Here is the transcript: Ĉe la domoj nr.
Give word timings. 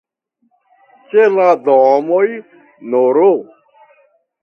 Ĉe 1.11 1.27
la 1.35 1.47
domoj 1.69 2.25
nr. 2.35 3.33